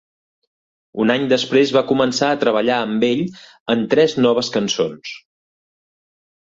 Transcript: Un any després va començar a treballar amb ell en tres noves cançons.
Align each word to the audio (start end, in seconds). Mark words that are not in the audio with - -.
Un 1.03 1.13
any 1.15 1.27
després 1.33 1.73
va 1.77 1.83
començar 1.91 2.31
a 2.31 2.39
treballar 2.45 2.79
amb 2.87 3.07
ell 3.13 3.23
en 3.77 3.87
tres 3.95 4.19
noves 4.25 4.53
cançons. 4.61 5.17